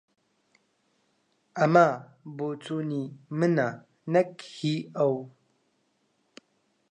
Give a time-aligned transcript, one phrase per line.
[1.57, 1.87] ئەمە
[2.37, 3.05] بۆچوونی
[3.37, 3.69] منە،
[4.13, 5.13] نەک هی ئەو.